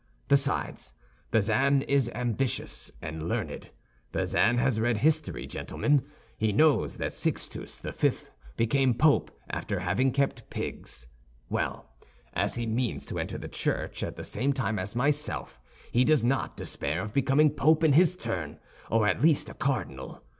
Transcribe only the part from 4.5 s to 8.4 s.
has read history, gentlemen, he knows that Sixtus the Fifth